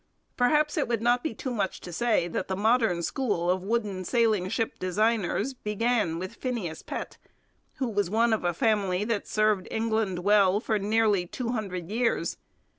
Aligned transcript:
Perhaps 0.35 0.77
it 0.79 0.87
would 0.87 1.03
not 1.03 1.21
be 1.21 1.35
too 1.35 1.51
much 1.51 1.79
to 1.81 1.93
say 1.93 2.27
that 2.27 2.47
the 2.47 2.55
modern 2.55 3.03
school 3.03 3.51
of 3.51 3.61
wooden 3.61 4.03
sailing 4.03 4.49
ship 4.49 4.79
designers 4.79 5.53
began 5.53 6.17
with 6.17 6.33
Phineas 6.37 6.81
Pett, 6.81 7.19
who 7.75 7.87
was 7.87 8.09
one 8.09 8.33
of 8.33 8.43
a 8.43 8.51
family 8.51 9.03
that 9.03 9.27
served 9.27 9.67
England 9.69 10.17
well 10.17 10.59
for 10.59 10.79
nearly 10.79 11.27
two 11.27 11.49
hundred 11.49 11.91
years. 11.91 12.37